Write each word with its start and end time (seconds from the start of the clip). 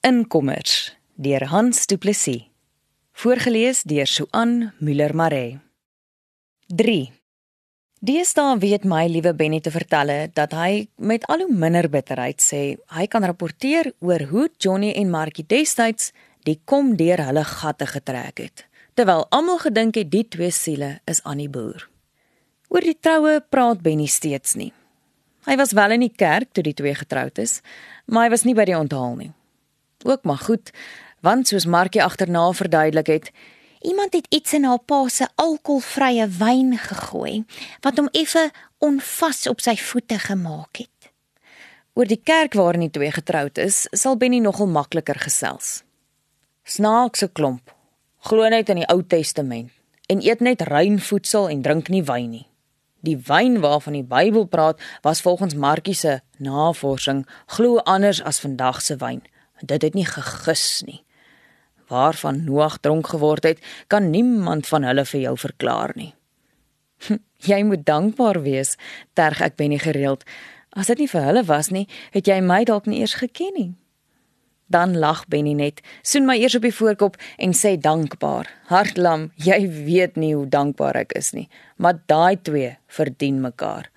Inkommers 0.00 0.96
deur 1.14 1.48
Hans 1.50 1.86
Du 1.86 1.96
Plessis. 1.98 2.44
Voorgeles 3.12 3.82
deur 3.82 4.06
Suan 4.06 4.72
Müller-Maré. 4.78 5.58
3. 6.68 7.10
Deesdae 7.98 8.58
weet 8.62 8.84
my 8.86 9.08
liewe 9.10 9.32
Benny 9.34 9.58
te 9.60 9.72
vertel 9.74 10.12
dat 10.38 10.52
hy 10.54 10.86
met 11.02 11.26
al 11.26 11.42
hoe 11.42 11.50
minder 11.50 11.88
bitterheid 11.90 12.38
sê 12.38 12.60
hy 12.94 13.06
kan 13.10 13.26
rapporteer 13.26 13.90
oor 13.98 14.22
hoe 14.30 14.46
Johnny 14.62 14.92
en 14.94 15.10
Markie 15.10 15.42
destyds 15.42 16.12
die 16.46 16.60
kom 16.64 16.94
deur 17.00 17.24
hulle 17.26 17.42
gatte 17.42 17.88
getrek 17.90 18.44
het 18.44 18.64
terwyl 18.94 19.26
almal 19.34 19.58
gedink 19.64 19.98
het 19.98 20.12
die 20.12 20.28
twee 20.30 20.54
siele 20.54 21.00
is 21.10 21.24
aan 21.24 21.42
die 21.42 21.50
boer. 21.50 21.88
Oor 22.70 22.86
die 22.86 22.94
troue 22.94 23.40
praat 23.50 23.82
Benny 23.82 24.06
steeds 24.06 24.54
nie. 24.54 24.70
Hy 25.50 25.58
was 25.58 25.74
wel 25.74 25.98
in 25.98 26.06
die 26.06 26.14
kerk 26.14 26.54
toe 26.54 26.62
die 26.62 26.76
twee 26.78 26.94
getroud 26.94 27.42
is, 27.42 27.58
maar 28.06 28.28
hy 28.28 28.36
was 28.36 28.46
nie 28.46 28.54
by 28.54 28.68
die 28.70 28.78
onthaal 28.78 29.18
nie. 29.18 29.32
Ook 30.04 30.22
maar 30.22 30.38
goed, 30.38 30.70
want 31.20 31.48
soos 31.48 31.66
Markie 31.66 32.04
agterna 32.04 32.52
verduidelik 32.52 33.06
het, 33.06 33.30
iemand 33.80 34.12
het 34.12 34.26
iets 34.28 34.52
in 34.52 34.64
haar 34.64 34.78
pa 34.78 35.08
se 35.08 35.26
alkoholvrye 35.34 36.28
wyn 36.38 36.76
gegooi 36.78 37.44
wat 37.80 37.96
hom 37.98 38.08
effe 38.12 38.50
onvas 38.78 39.46
op 39.46 39.60
sy 39.60 39.76
voete 39.76 40.18
gemaak 40.18 40.82
het. 40.84 41.10
Oor 41.98 42.06
die 42.06 42.20
kerk 42.22 42.54
waarin 42.54 42.86
die 42.86 42.94
twee 42.94 43.10
getroud 43.10 43.58
is, 43.58 43.86
sal 43.90 44.16
Benny 44.16 44.38
nogal 44.38 44.70
makliker 44.70 45.18
gesels. 45.18 45.82
Snaakse 46.62 47.26
klomp. 47.32 47.74
Glo 48.28 48.48
net 48.48 48.68
in 48.68 48.82
die 48.82 48.90
Ou 48.92 49.02
Testament 49.02 49.72
en 50.08 50.22
eet 50.24 50.40
net 50.40 50.62
rein 50.64 51.00
voedsel 51.00 51.48
en 51.52 51.62
drink 51.62 51.90
nie 51.92 52.04
wyn 52.06 52.30
nie. 52.30 52.46
Die 53.04 53.18
wyn 53.28 53.60
waarvan 53.62 53.94
die 53.98 54.06
Bybel 54.06 54.46
praat, 54.50 54.80
was 55.02 55.20
volgens 55.20 55.54
Markie 55.54 55.94
se 55.94 56.20
navorsing 56.38 57.26
glo 57.46 57.78
anders 57.84 58.22
as 58.22 58.40
vandag 58.40 58.80
se 58.82 58.96
wyn. 58.96 59.22
Dit 59.60 59.82
het 59.82 59.94
nie 59.94 60.06
gegis 60.06 60.82
nie. 60.86 61.02
Waarvan 61.88 62.44
Noag 62.44 62.78
dronk 62.78 63.06
geword 63.06 63.44
het, 63.44 63.62
kan 63.86 64.10
niemand 64.10 64.66
van 64.66 64.84
hulle 64.84 65.04
vir 65.04 65.20
jou 65.20 65.34
verklaar 65.38 65.94
nie. 65.96 66.12
Jy 67.50 67.62
moet 67.64 67.84
dankbaar 67.86 68.42
wees, 68.42 68.76
terg 69.14 69.40
ek 69.40 69.56
Benny 69.56 69.78
gereeld. 69.78 70.24
As 70.70 70.90
dit 70.90 70.98
nie 70.98 71.10
vir 71.10 71.24
hulle 71.30 71.44
was 71.48 71.70
nie, 71.72 71.86
het 72.12 72.28
jy 72.28 72.40
my 72.44 72.64
dalk 72.68 72.86
nie 72.90 73.00
eers 73.00 73.14
geken 73.22 73.54
nie. 73.56 73.70
Dan 74.68 74.98
lag 75.00 75.22
Benny 75.32 75.54
net, 75.56 75.80
soen 76.04 76.26
my 76.28 76.36
eers 76.36 76.58
op 76.58 76.66
die 76.66 76.74
voorkop 76.74 77.16
en 77.40 77.54
sê 77.56 77.78
dankbaar. 77.80 78.50
Hartlam, 78.68 79.30
jy 79.40 79.62
weet 79.86 80.18
nie 80.20 80.34
hoe 80.34 80.44
dankbaar 80.50 80.98
ek 81.06 81.14
is 81.16 81.32
nie, 81.32 81.46
maar 81.80 82.02
daai 82.10 82.36
twee 82.42 82.74
verdien 82.98 83.40
mekaar. 83.40 83.88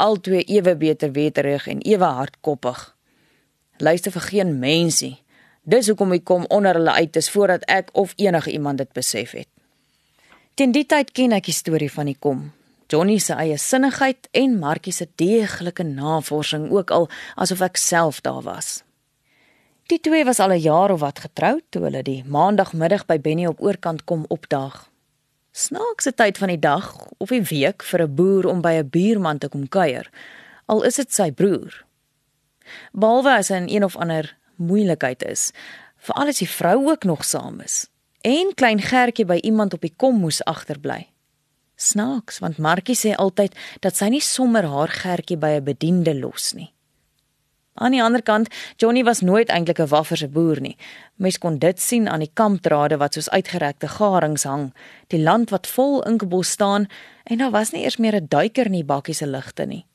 Albei 0.00 0.40
ewe 0.48 0.74
beter 0.78 1.12
weterig 1.12 1.68
en 1.68 1.84
ewe 1.84 2.08
hardkoppig 2.08 2.93
luister 3.78 4.12
vir 4.12 4.20
geen 4.30 4.58
mensie. 4.58 5.22
Dis 5.62 5.88
hoekom 5.88 6.12
ek 6.12 6.24
kom 6.24 6.44
onder 6.52 6.74
hulle 6.74 6.92
uit 6.92 7.16
is 7.16 7.30
voordat 7.30 7.64
ek 7.70 7.88
of 7.92 8.12
enige 8.16 8.50
iemand 8.50 8.78
dit 8.78 8.92
besef 8.92 9.30
het. 9.30 9.48
Teen 10.54 10.72
die 10.72 10.86
tyd 10.86 11.10
ken 11.12 11.32
ek 11.32 11.48
die 11.48 11.56
storie 11.56 11.90
van 11.90 12.06
die 12.06 12.18
kom. 12.18 12.52
Johnny 12.86 13.18
se 13.18 13.34
eie 13.34 13.56
sinnigheid 13.58 14.28
en 14.36 14.58
Markie 14.60 14.92
se 14.92 15.08
deeglike 15.18 15.82
navorsing 15.82 16.68
ook 16.70 16.90
al 16.90 17.08
asof 17.34 17.64
ek 17.64 17.80
self 17.80 18.20
daar 18.20 18.42
was. 18.44 18.82
Die 19.90 20.00
twee 20.00 20.24
was 20.24 20.38
al 20.38 20.52
'n 20.52 20.60
jaar 20.60 20.90
of 20.90 21.00
wat 21.00 21.18
getroud 21.18 21.62
toe 21.70 21.82
hulle 21.82 22.02
die 22.02 22.24
maandagmiddag 22.26 23.06
by 23.06 23.20
Benny 23.20 23.46
op 23.46 23.60
oorkant 23.60 24.04
kom 24.04 24.24
opdaag. 24.28 24.90
Snaakse 25.52 26.14
tyd 26.14 26.38
van 26.38 26.48
die 26.48 26.58
dag 26.58 27.08
of 27.18 27.28
die 27.28 27.42
week 27.42 27.82
vir 27.82 28.02
'n 28.02 28.14
boer 28.14 28.46
om 28.46 28.60
by 28.60 28.72
'n 28.72 28.88
buurman 28.88 29.38
te 29.38 29.48
kom 29.48 29.68
kuier. 29.68 30.10
Al 30.66 30.82
is 30.82 30.94
dit 30.94 31.12
sy 31.12 31.30
broer, 31.30 31.84
Behalwe 32.92 33.36
as 33.38 33.48
hy 33.48 33.56
in 33.56 33.68
een 33.68 33.84
of 33.84 33.96
ander 33.96 34.36
moeilikheid 34.56 35.22
is, 35.22 35.52
veral 35.96 36.28
as 36.28 36.38
die 36.38 36.48
vrou 36.48 36.90
ook 36.90 37.04
nog 37.04 37.24
saam 37.24 37.60
is 37.60 37.88
en 38.24 38.54
klein 38.56 38.80
Gertjie 38.80 39.26
by 39.28 39.36
iemand 39.44 39.74
op 39.76 39.82
die 39.84 39.92
kom 39.96 40.16
moes 40.16 40.40
agterbly. 40.48 41.10
Snaaks, 41.76 42.38
want 42.40 42.58
Markie 42.58 42.96
sê 42.96 43.12
altyd 43.20 43.52
dat 43.84 43.98
sy 43.98 44.08
nie 44.08 44.22
sommer 44.24 44.64
haar 44.64 44.88
Gertjie 44.88 45.36
by 45.36 45.58
'n 45.58 45.64
bediende 45.64 46.14
los 46.14 46.54
nie. 46.54 46.72
Aan 47.74 47.90
die 47.90 48.02
ander 48.02 48.22
kant, 48.22 48.48
Johnny 48.76 49.02
was 49.04 49.20
nooit 49.20 49.48
eintlik 49.48 49.80
'n 49.80 49.88
wafferse 49.88 50.28
boer 50.28 50.60
nie. 50.60 50.76
Mens 51.16 51.38
kon 51.38 51.58
dit 51.58 51.80
sien 51.80 52.08
aan 52.08 52.20
die 52.20 52.30
kampdrade 52.34 52.96
wat 52.96 53.14
soos 53.14 53.30
uitgerekte 53.30 53.88
garings 53.88 54.44
hang, 54.44 54.72
die 55.08 55.18
land 55.18 55.50
wat 55.50 55.66
vol 55.66 56.02
inkebos 56.02 56.50
staan 56.50 56.86
en 57.24 57.38
daar 57.38 57.50
was 57.50 57.72
nie 57.72 57.82
eers 57.82 57.96
meer 57.96 58.14
'n 58.14 58.26
duiker 58.28 58.66
in 58.66 58.72
die 58.72 58.84
bakkie 58.84 59.14
se 59.14 59.26
ligte 59.26 59.66
nie. 59.66 59.86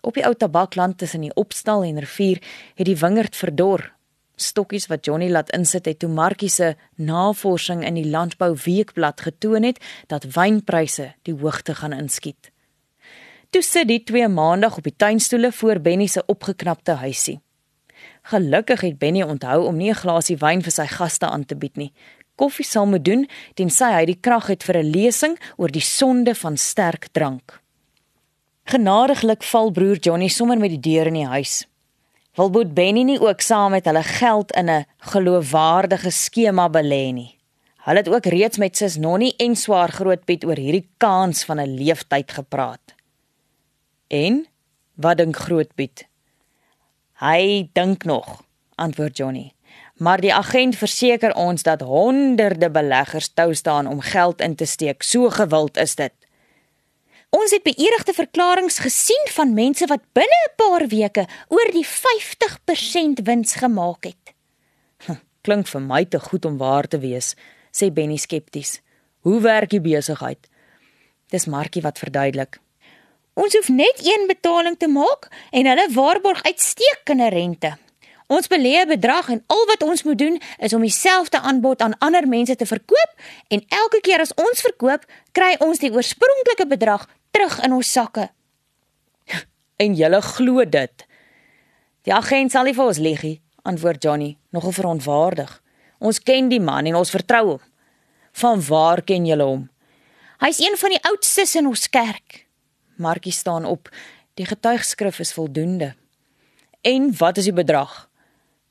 Op 0.00 0.14
die 0.14 0.24
ou 0.24 0.34
tabakland 0.34 0.98
tussen 0.98 1.20
die 1.20 1.34
opstal 1.34 1.82
en 1.84 1.98
rivier 1.98 2.42
het 2.74 2.86
die 2.86 2.96
wingerd 2.96 3.36
verdor. 3.36 3.92
Stokkies 4.36 4.86
wat 4.86 5.04
Johnny 5.04 5.30
laat 5.30 5.50
insit 5.50 5.88
het 5.90 5.98
toe 5.98 6.08
Markie 6.08 6.48
se 6.48 6.76
navorsing 6.94 7.82
in 7.84 7.94
die 7.98 8.06
landbou 8.06 8.52
weekblad 8.64 9.20
getoon 9.20 9.66
het 9.66 9.82
dat 10.06 10.28
wynpryse 10.36 11.14
die 11.26 11.34
hoogte 11.34 11.74
gaan 11.74 11.92
inskiet. 11.92 12.52
Toe 13.50 13.62
sit 13.62 13.88
die 13.88 14.02
twee 14.04 14.28
maandag 14.28 14.76
op 14.78 14.86
die 14.86 14.96
tuinstoele 14.96 15.52
voor 15.52 15.80
Benny 15.80 16.06
se 16.06 16.22
opgeknapte 16.26 16.98
huisie. 17.02 17.40
Gelukkig 18.22 18.80
het 18.80 18.98
Benny 18.98 19.22
onthou 19.22 19.66
om 19.66 19.76
nie 19.76 19.90
'n 19.90 20.02
glasie 20.04 20.36
wyn 20.36 20.62
vir 20.62 20.72
sy 20.72 20.86
gaste 20.86 21.26
aan 21.26 21.44
te 21.44 21.56
bied 21.56 21.76
nie. 21.76 21.92
Koffie 22.36 22.64
sal 22.64 22.86
moet 22.86 23.04
doen 23.04 23.28
tensy 23.54 23.90
hy 23.92 24.04
die 24.04 24.20
krag 24.20 24.46
het 24.46 24.62
vir 24.62 24.76
'n 24.76 24.90
lesing 24.90 25.38
oor 25.56 25.68
die 25.68 25.80
sonde 25.82 26.34
van 26.34 26.56
sterk 26.56 27.08
drank. 27.12 27.60
Genadiglik 28.68 29.46
val 29.48 29.70
broer 29.72 29.96
Johnny 29.96 30.26
sommer 30.28 30.58
met 30.60 30.74
die 30.74 30.82
deur 30.84 31.08
in 31.08 31.14
die 31.16 31.28
huis. 31.28 31.62
Wil 32.36 32.50
Boet 32.52 32.74
Benny 32.76 33.00
nie 33.08 33.16
ook 33.16 33.40
saam 33.40 33.72
met 33.72 33.86
hulle 33.88 34.02
geld 34.04 34.52
in 34.60 34.68
'n 34.70 34.84
geloofwaardige 35.12 36.10
skema 36.10 36.68
belê 36.68 37.12
nie. 37.12 37.38
Hulle 37.86 37.98
het 37.98 38.08
ook 38.08 38.26
reeds 38.26 38.58
met 38.58 38.76
sis 38.76 38.96
Nonnie 38.96 39.34
en 39.36 39.56
swaar 39.56 39.88
Grootpiet 39.88 40.44
oor 40.44 40.56
hierdie 40.56 40.88
kans 40.98 41.44
van 41.44 41.60
'n 41.60 41.74
leeftyd 41.74 42.32
gepraat. 42.32 42.94
En 44.08 44.46
wat 44.94 45.16
dink 45.16 45.36
Grootpiet? 45.36 46.06
Hy 47.20 47.70
dink 47.72 48.04
nog, 48.04 48.42
antwoord 48.74 49.16
Johnny. 49.16 49.52
Maar 49.96 50.20
die 50.20 50.34
agent 50.34 50.76
verseker 50.76 51.34
ons 51.34 51.62
dat 51.62 51.80
honderde 51.80 52.70
beleggers 52.70 53.28
tou 53.34 53.54
staan 53.54 53.86
om 53.86 54.00
geld 54.00 54.40
in 54.40 54.54
te 54.54 54.64
steek. 54.64 55.02
So 55.02 55.30
gewild 55.30 55.76
is 55.76 55.94
dit. 55.94 56.12
Ons 57.28 57.52
het 57.52 57.62
beëdigde 57.62 58.12
verklaringe 58.16 58.72
gesien 58.72 59.26
van 59.34 59.52
mense 59.54 59.86
wat 59.86 60.00
binne 60.16 60.38
'n 60.48 60.56
paar 60.56 60.86
weke 60.86 61.26
oor 61.48 61.68
die 61.72 61.86
50% 61.86 63.20
wins 63.24 63.54
gemaak 63.54 64.04
het. 64.04 64.34
Hm, 65.06 65.20
klink 65.40 65.66
vir 65.66 65.80
my 65.80 66.04
te 66.04 66.20
goed 66.20 66.44
om 66.44 66.56
waar 66.56 66.88
te 66.88 66.98
wees, 66.98 67.34
sê 67.70 67.92
Benny 67.92 68.16
skepties. 68.16 68.80
Hoe 69.20 69.40
werk 69.40 69.70
die 69.70 69.80
besigheid? 69.80 70.48
Dis 71.28 71.46
Markie 71.46 71.82
wat 71.82 71.98
verduidelik. 71.98 72.58
Ons 73.34 73.52
hoef 73.52 73.68
net 73.68 74.00
een 74.02 74.26
betaling 74.26 74.78
te 74.78 74.88
maak 74.88 75.28
en 75.50 75.66
hulle 75.66 75.88
waarborg 75.92 76.42
uitstekende 76.42 77.28
rente. 77.28 77.76
Ons 78.26 78.48
belê 78.48 78.72
'n 78.80 78.88
bedrag 78.88 79.28
en 79.28 79.44
al 79.46 79.66
wat 79.66 79.82
ons 79.82 80.02
moet 80.02 80.18
doen 80.18 80.40
is 80.58 80.72
om 80.72 80.80
dieselfde 80.80 81.40
aanbod 81.40 81.80
aan 81.80 81.98
ander 81.98 82.28
mense 82.28 82.56
te 82.56 82.66
verkoop 82.66 83.10
en 83.48 83.64
elke 83.68 84.00
keer 84.00 84.20
as 84.20 84.34
ons 84.34 84.60
verkoop, 84.60 85.04
kry 85.32 85.56
ons 85.58 85.78
die 85.78 85.92
oorspronklike 85.92 86.66
bedrag 86.66 87.08
terug 87.38 87.60
in 87.64 87.76
ons 87.78 87.92
sakke. 87.92 88.28
En 89.78 89.94
julle 89.94 90.18
glo 90.34 90.64
dit. 90.66 91.04
Die 92.02 92.14
agent 92.14 92.50
sal 92.50 92.66
nie 92.66 92.74
vir 92.74 92.88
ons 92.90 92.98
lieg 92.98 93.20
nie, 93.22 93.36
antwoord 93.68 94.02
Johnny, 94.02 94.32
nogal 94.50 94.74
verontwaardig. 94.74 95.52
Ons 96.02 96.18
ken 96.18 96.48
die 96.50 96.58
man 96.62 96.88
en 96.90 96.98
ons 96.98 97.12
vertrou 97.14 97.44
hom. 97.52 97.60
Van 98.42 98.62
waar 98.66 99.02
ken 99.06 99.26
julle 99.26 99.46
hom? 99.46 99.62
Hy's 100.42 100.58
een 100.62 100.74
van 100.78 100.94
die 100.94 101.00
oudstes 101.10 101.54
in 101.58 101.70
ons 101.70 101.86
kerk. 101.94 102.44
Markie 102.98 103.34
staan 103.34 103.66
op. 103.66 103.90
Die 104.38 104.46
getuigskrif 104.46 105.18
is 105.22 105.34
voldoende. 105.34 105.92
En 106.86 107.10
wat 107.18 107.38
is 107.38 107.50
die 107.50 107.54
bedrag? 107.54 108.08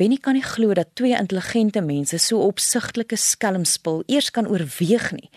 Benny 0.00 0.16
kan 0.20 0.36
nie 0.36 0.44
glo 0.44 0.76
dat 0.76 0.94
twee 0.96 1.16
intelligente 1.16 1.80
mense 1.84 2.20
so 2.20 2.44
opsigtelike 2.44 3.16
skelmspil 3.20 4.02
eers 4.08 4.32
kan 4.32 4.48
oorweeg 4.48 5.10
nie 5.16 5.28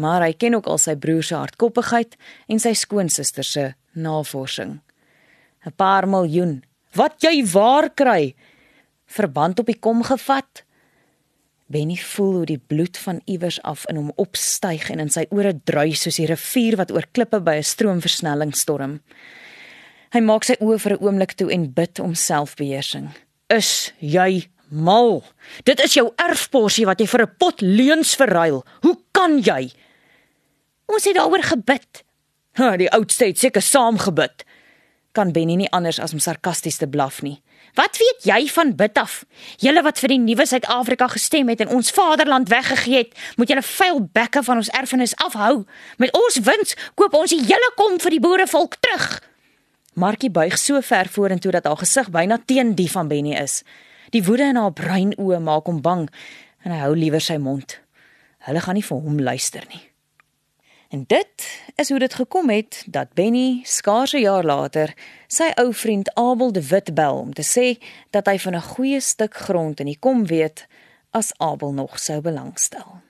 maar 0.00 0.24
hy 0.24 0.32
ken 0.32 0.56
ook 0.56 0.66
al 0.66 0.80
sy 0.80 0.96
broer 0.96 1.26
se 1.26 1.36
hardkoppigheid 1.36 2.16
en 2.48 2.62
sy 2.62 2.72
skoonsister 2.72 3.44
se 3.44 3.64
navorsing. 3.92 4.80
'n 5.66 5.72
Paar 5.76 6.08
miljoen. 6.08 6.62
Wat 6.94 7.22
jy 7.22 7.44
waar 7.52 7.90
kry? 7.90 8.34
Verband 9.06 9.58
op 9.58 9.66
die 9.66 9.78
kom 9.78 10.02
gevat. 10.02 10.64
Benny 11.70 11.96
voel 11.96 12.32
hoe 12.32 12.46
die 12.46 12.62
bloed 12.66 12.98
van 12.98 13.20
iewers 13.30 13.60
af 13.62 13.84
in 13.86 13.96
hom 13.96 14.12
opstyg 14.16 14.88
en 14.90 14.98
in 14.98 15.10
sy 15.10 15.26
ore 15.30 15.52
drui 15.54 15.92
soos 15.94 16.16
die 16.18 16.26
rivier 16.26 16.76
wat 16.80 16.90
oor 16.90 17.06
klippe 17.12 17.40
by 17.40 17.58
'n 17.58 17.62
stroomversnelling 17.62 18.54
storm. 18.54 19.00
Hy 20.10 20.20
maak 20.20 20.44
sy 20.44 20.56
oë 20.58 20.78
vir 20.78 20.92
'n 20.92 21.02
oomblik 21.04 21.32
toe 21.38 21.52
en 21.52 21.72
bid 21.72 22.00
om 22.00 22.14
selfbeheersing. 22.14 23.10
Is 23.48 23.92
jy 24.00 24.48
mal? 24.70 25.22
Dit 25.64 25.80
is 25.80 25.94
jou 25.94 26.10
erfporsie 26.16 26.86
wat 26.86 27.00
jy 27.00 27.06
vir 27.06 27.22
'n 27.22 27.34
pot 27.38 27.60
leuns 27.60 28.16
verruil. 28.16 28.64
Hoe 28.82 28.96
kan 29.12 29.38
jy? 29.38 29.70
Ons 30.90 31.06
het 31.06 31.14
daaroor 31.14 31.42
gebid. 31.46 32.02
Ha, 32.58 32.74
die 32.76 32.90
oudste 32.90 33.28
het 33.30 33.38
seker 33.38 33.62
saam 33.62 33.98
gebid. 33.98 34.42
Kan 35.14 35.32
Benny 35.34 35.54
nie 35.58 35.70
anders 35.74 36.00
as 36.02 36.12
om 36.14 36.22
sarkasties 36.22 36.80
te 36.82 36.88
blaf 36.90 37.20
nie. 37.22 37.38
Wat 37.78 37.98
weet 37.98 38.26
jy 38.26 38.48
van 38.50 38.72
Bitaf? 38.76 39.24
Julle 39.62 39.82
wat 39.86 40.00
vir 40.02 40.14
die 40.14 40.20
nuwe 40.22 40.46
Suid-Afrika 40.46 41.06
gestem 41.12 41.50
het 41.52 41.62
en 41.62 41.70
ons 41.74 41.90
vaderland 41.94 42.50
weggegee 42.50 43.04
het, 43.04 43.14
moet 43.38 43.50
julle 43.50 43.62
vuil 43.62 44.00
bekke 44.12 44.42
van 44.46 44.62
ons 44.62 44.70
erfenis 44.74 45.14
afhou. 45.22 45.64
Met 46.02 46.14
ons 46.16 46.40
wins 46.46 46.74
koop 46.98 47.14
ons 47.14 47.34
die 47.34 47.42
hele 47.44 47.70
kom 47.78 47.98
vir 48.02 48.16
die 48.16 48.22
boerevolk 48.22 48.78
terug. 48.82 49.20
Markie 49.94 50.30
buig 50.30 50.58
so 50.58 50.80
ver 50.82 51.10
vorentoe 51.10 51.54
dat 51.58 51.66
haar 51.66 51.78
gesig 51.82 52.10
byna 52.10 52.40
teen 52.46 52.74
die 52.78 52.90
van 52.90 53.10
Benny 53.10 53.36
is. 53.38 53.60
Die 54.10 54.24
woede 54.26 54.50
in 54.50 54.58
haar 54.58 54.74
bruin 54.74 55.14
oë 55.18 55.38
maak 55.42 55.70
hom 55.70 55.82
bang 55.82 56.08
en 56.66 56.74
hy 56.74 56.82
hou 56.82 56.94
liewer 56.98 57.22
sy 57.22 57.38
mond. 57.38 57.78
Hulle 58.46 58.62
gaan 58.62 58.78
nie 58.78 58.86
vir 58.86 59.06
hom 59.06 59.22
luister 59.22 59.66
nie. 59.70 59.89
En 60.90 61.04
dit 61.06 61.62
is 61.74 61.88
hoe 61.88 61.98
dit 61.98 62.14
gekom 62.14 62.48
het 62.50 62.84
dat 62.86 63.12
Benny 63.14 63.60
skaars 63.62 64.12
'n 64.12 64.20
jaar 64.20 64.44
later 64.44 64.94
sy 65.26 65.50
ou 65.54 65.74
vriend 65.74 66.14
Abel 66.14 66.52
de 66.52 66.66
Wit 66.66 66.94
bel 66.94 67.16
om 67.16 67.32
te 67.32 67.46
sê 67.54 67.82
dat 68.10 68.26
hy 68.26 68.38
van 68.38 68.54
'n 68.54 68.62
goeie 68.62 69.00
stuk 69.00 69.34
grond 69.34 69.80
in 69.80 69.86
die 69.86 69.98
kom 69.98 70.26
weet 70.26 70.66
as 71.10 71.32
Abel 71.36 71.72
nog 71.72 71.98
sou 71.98 72.20
belangstel. 72.20 73.00